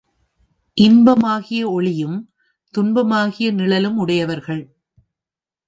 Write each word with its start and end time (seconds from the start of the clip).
இன்பமாகிய 0.77 1.61
ஒளியும், 1.71 2.17
துன்பமாகிய 2.73 3.51
நிழலும் 3.51 3.97
உடையவர்கள். 3.97 4.63